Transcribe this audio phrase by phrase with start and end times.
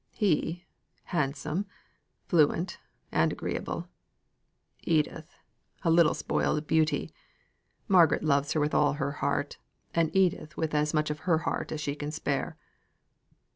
[0.15, 0.65] "He,
[1.03, 1.67] handsome,
[2.25, 2.79] fluent,
[3.11, 3.87] and agreeable.
[4.81, 5.35] Edith,
[5.85, 7.13] a sweet spoiled beauty.
[7.87, 9.59] Margaret loves her with all her heart,
[9.93, 12.57] and Edith with as much of her heart as she can spare."